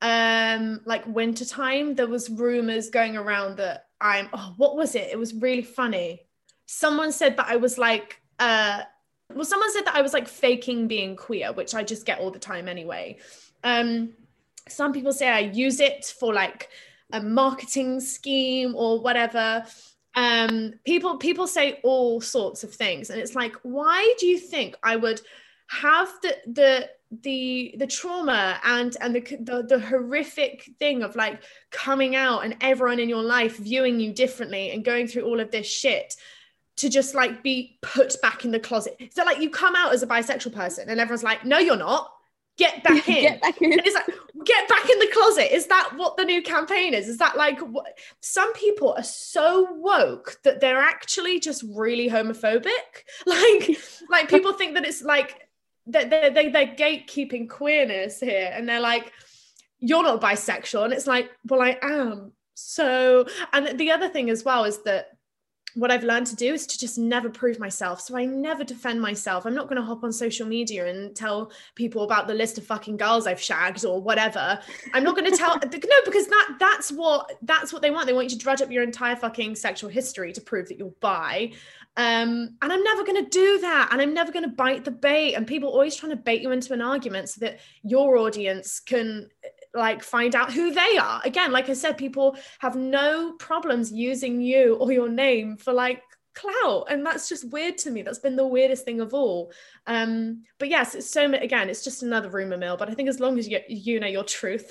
[0.00, 4.28] um, like winter time, there was rumors going around that I'm.
[4.32, 5.08] Oh, what was it?
[5.12, 6.22] It was really funny.
[6.66, 8.20] Someone said that I was like.
[8.38, 8.82] Uh,
[9.34, 12.30] well, someone said that I was like faking being queer, which I just get all
[12.30, 13.18] the time anyway.
[13.64, 14.12] Um,
[14.68, 16.68] some people say I use it for like
[17.12, 19.64] a marketing scheme or whatever
[20.16, 24.74] um people people say all sorts of things and it's like why do you think
[24.82, 25.20] i would
[25.68, 26.88] have the the
[27.22, 32.56] the the trauma and and the, the the horrific thing of like coming out and
[32.60, 36.16] everyone in your life viewing you differently and going through all of this shit
[36.76, 38.96] to just like be put back in the closet.
[39.14, 42.12] So like you come out as a bisexual person and everyone's like no you're not.
[42.58, 43.22] Get back in.
[43.22, 43.72] Get back in.
[43.72, 44.06] and it's like
[44.44, 45.54] get back in the closet.
[45.54, 47.08] Is that what the new campaign is?
[47.08, 52.70] Is that like what some people are so woke that they're actually just really homophobic.
[53.26, 53.78] Like
[54.08, 55.48] like people think that it's like
[55.88, 59.12] that they're, they, they're gatekeeping queerness here and they're like
[59.78, 60.84] you're not bisexual.
[60.84, 62.32] And it's like well i am.
[62.54, 65.15] So and the other thing as well is that
[65.76, 68.00] what I've learned to do is to just never prove myself.
[68.00, 69.44] So I never defend myself.
[69.44, 72.64] I'm not going to hop on social media and tell people about the list of
[72.64, 74.58] fucking girls I've shagged or whatever.
[74.94, 78.06] I'm not going to tell no because that that's what that's what they want.
[78.06, 80.94] They want you to dredge up your entire fucking sexual history to prove that you're
[81.00, 81.52] bi.
[81.98, 83.88] Um, and I'm never going to do that.
[83.92, 85.34] And I'm never going to bite the bait.
[85.34, 88.80] And people are always trying to bait you into an argument so that your audience
[88.80, 89.28] can
[89.76, 91.20] like find out who they are.
[91.24, 96.02] Again, like I said, people have no problems using you or your name for like
[96.36, 99.50] clout and that's just weird to me that's been the weirdest thing of all
[99.86, 103.18] um but yes it's so again it's just another rumor mill but i think as
[103.18, 104.70] long as you you know your truth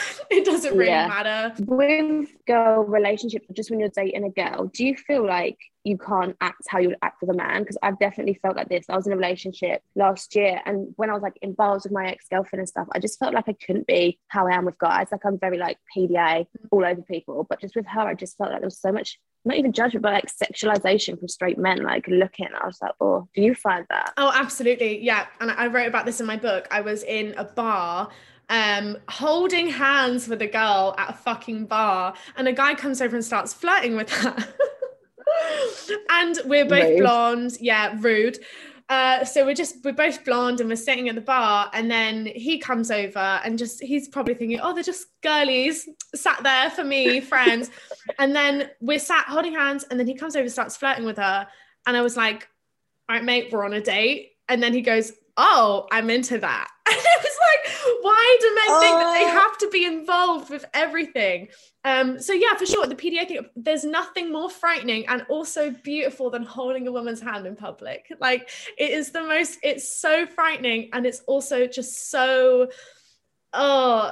[0.30, 1.08] it doesn't really yeah.
[1.08, 5.96] matter with girl relationships just when you're dating a girl do you feel like you
[5.96, 8.86] can't act how you would act with a man because I've definitely felt like this.
[8.88, 12.08] I was in a relationship last year, and when I was like involved with my
[12.08, 14.78] ex girlfriend and stuff, I just felt like I couldn't be how I am with
[14.78, 15.08] guys.
[15.10, 18.50] Like I'm very like PDA all over people, but just with her, I just felt
[18.50, 22.06] like there was so much not even judgment, but like sexualization from straight men, like
[22.08, 22.48] looking.
[22.60, 24.12] I was like, oh, do you find that?
[24.18, 25.02] Oh, absolutely.
[25.02, 25.26] Yeah.
[25.40, 26.68] And I wrote about this in my book.
[26.70, 28.10] I was in a bar
[28.50, 33.14] um, holding hands with a girl at a fucking bar, and a guy comes over
[33.14, 34.36] and starts flirting with her.
[36.10, 36.98] and we're both rude.
[36.98, 37.56] blonde.
[37.60, 38.38] Yeah, rude.
[38.90, 42.26] Uh, so we're just we're both blonde and we're sitting at the bar and then
[42.26, 46.82] he comes over and just he's probably thinking oh they're just girlies sat there for
[46.82, 47.70] me friends
[48.18, 51.18] and then we're sat holding hands and then he comes over and starts flirting with
[51.18, 51.46] her
[51.86, 52.48] and I was like
[53.08, 56.68] all right mate we're on a date and then he goes oh I'm into that
[56.86, 58.80] and it was like why do men oh.
[58.80, 59.40] think that they oh.
[59.40, 61.48] have to be involved with everything
[61.84, 63.46] um, so yeah, for sure, the PDA thing.
[63.56, 68.12] There's nothing more frightening and also beautiful than holding a woman's hand in public.
[68.20, 69.58] Like it is the most.
[69.62, 72.68] It's so frightening, and it's also just so,
[73.54, 74.10] oh,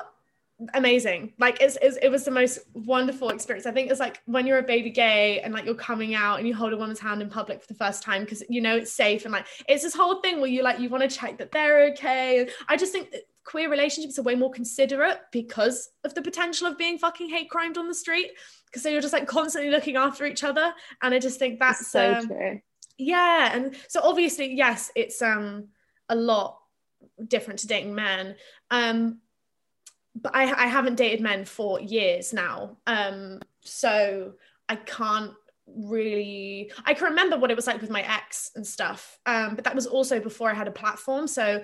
[0.74, 1.32] amazing.
[1.38, 3.66] Like it's, it's it was the most wonderful experience.
[3.66, 6.48] I think it's like when you're a baby gay and like you're coming out and
[6.48, 8.92] you hold a woman's hand in public for the first time because you know it's
[8.92, 11.52] safe and like it's this whole thing where you like you want to check that
[11.52, 12.40] they're okay.
[12.40, 16.76] And I just think queer relationships are way more considerate because of the potential of
[16.76, 18.32] being fucking hate crimed on the street
[18.66, 21.90] because so you're just like constantly looking after each other and i just think that's,
[21.90, 22.60] so um, true
[22.98, 25.68] yeah and so obviously yes it's um
[26.10, 26.58] a lot
[27.26, 28.36] different to dating men
[28.70, 29.18] um
[30.14, 34.32] but I, I haven't dated men for years now um so
[34.68, 35.32] i can't
[35.66, 39.64] really i can remember what it was like with my ex and stuff um but
[39.64, 41.62] that was also before i had a platform so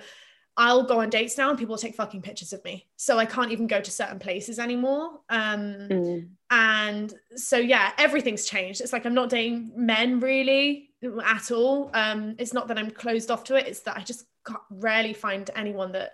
[0.57, 2.87] I'll go on dates now and people take fucking pictures of me.
[2.95, 5.19] So I can't even go to certain places anymore.
[5.29, 6.29] Um, mm.
[6.49, 8.79] And so, yeah, everything's changed.
[8.79, 10.91] It's like I'm not dating men really
[11.25, 11.91] at all.
[11.93, 13.67] Um, it's not that I'm closed off to it.
[13.67, 14.25] It's that I just
[14.71, 16.11] rarely find anyone that,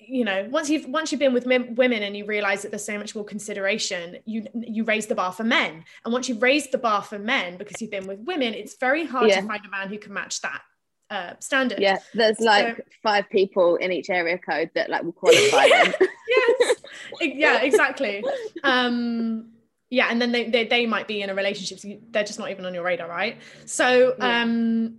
[0.00, 2.84] you know, once you've once you've been with m- women and you realize that there's
[2.84, 5.84] so much more consideration, you you raise the bar for men.
[6.04, 9.06] And once you've raised the bar for men because you've been with women, it's very
[9.06, 9.40] hard yeah.
[9.40, 10.62] to find a man who can match that
[11.10, 11.80] uh, standard.
[11.80, 15.92] Yeah, there's like so, five people in each area code that like will qualify yeah,
[16.28, 16.76] yes,
[17.20, 18.24] yeah, exactly.
[18.62, 19.52] Um,
[19.90, 22.50] yeah, and then they, they they might be in a relationship, so they're just not
[22.50, 23.38] even on your radar, right?
[23.64, 24.98] So um,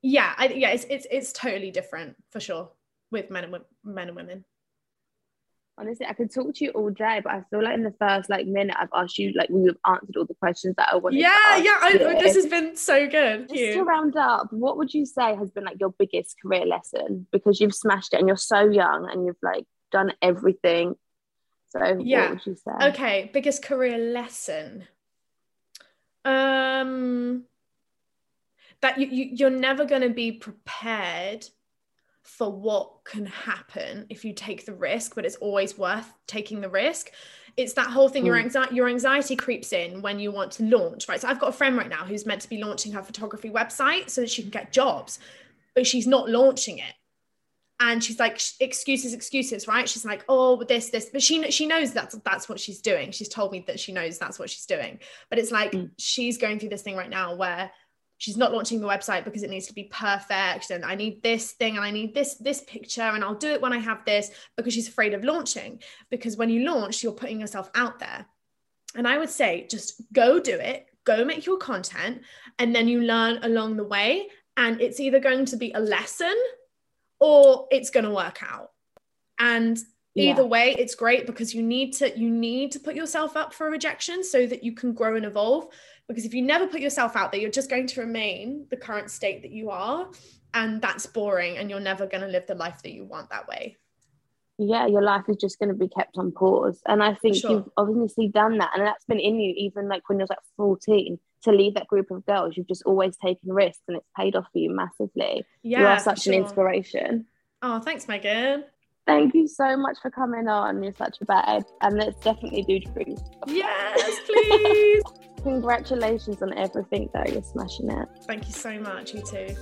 [0.00, 2.70] yeah, I, yeah, it's it's it's totally different for sure
[3.12, 4.44] with men and men and women.
[5.78, 8.28] Honestly i could talk to you all day but i feel like in the first
[8.28, 11.56] like minute i've asked you like we've answered all the questions that i wanted yeah
[11.56, 13.48] yeah I, this has been so good.
[13.48, 17.26] Just to round up what would you say has been like your biggest career lesson?
[17.32, 20.94] Because you've smashed it and you're so young and you've like done everything.
[21.70, 22.22] So yeah.
[22.22, 22.88] what would you say?
[22.88, 24.84] Okay biggest career lesson.
[26.26, 27.44] Um
[28.82, 31.46] that you, you you're never going to be prepared
[32.22, 36.68] for what can happen if you take the risk, but it's always worth taking the
[36.68, 37.10] risk.
[37.56, 38.26] It's that whole thing, mm.
[38.26, 41.20] your anxiety, your anxiety creeps in when you want to launch, right?
[41.20, 44.08] So I've got a friend right now who's meant to be launching her photography website
[44.08, 45.18] so that she can get jobs,
[45.74, 46.94] but she's not launching it.
[47.80, 49.88] And she's like, excuses, excuses, right?
[49.88, 53.10] She's like, oh, this, this, but she she knows that's that's what she's doing.
[53.10, 55.00] She's told me that she knows that's what she's doing.
[55.28, 55.90] But it's like mm.
[55.98, 57.72] she's going through this thing right now where
[58.22, 61.52] she's not launching the website because it needs to be perfect and i need this
[61.52, 64.30] thing and i need this this picture and i'll do it when i have this
[64.56, 65.80] because she's afraid of launching.
[66.08, 68.26] Because when you launch you're putting yourself out there.
[68.94, 72.22] And i would say just go do it go make your content
[72.60, 76.34] and then you learn along the way and it's either going to be a lesson
[77.18, 78.70] or it's going to work out.
[79.38, 79.78] And
[80.14, 80.48] either yeah.
[80.48, 84.22] way it's great because you need to you need to put yourself up for rejection
[84.22, 85.68] so that you can grow and evolve
[86.08, 89.10] because if you never put yourself out there you're just going to remain the current
[89.10, 90.08] state that you are
[90.54, 93.46] and that's boring and you're never going to live the life that you want that
[93.48, 93.76] way
[94.58, 97.50] yeah your life is just going to be kept on pause and i think sure.
[97.50, 101.18] you've obviously done that and that's been in you even like when you're like 14
[101.42, 102.56] to leave that group of girls.
[102.56, 105.44] You've just always taken risks and it's paid off for you massively.
[105.62, 107.26] Yeah, you are such an inspiration.
[107.62, 108.64] Oh, thanks, Megan.
[109.06, 110.82] Thank you so much for coming on.
[110.82, 113.22] You're such a bad and let's definitely do drinks.
[113.46, 115.02] Yes, please.
[115.42, 117.24] Congratulations on everything though.
[117.30, 118.08] You're smashing it.
[118.24, 119.14] Thank you so much.
[119.14, 119.56] You too.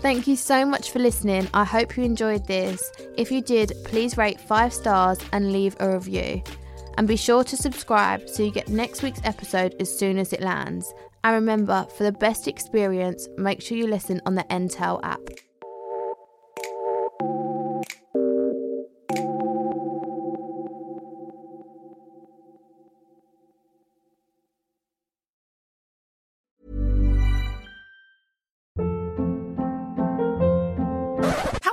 [0.00, 1.46] Thank you so much for listening.
[1.52, 2.90] I hope you enjoyed this.
[3.16, 6.42] If you did, please rate five stars and leave a review.
[6.96, 10.40] And be sure to subscribe so you get next week's episode as soon as it
[10.40, 10.92] lands.
[11.22, 15.20] And remember, for the best experience, make sure you listen on the Entel app.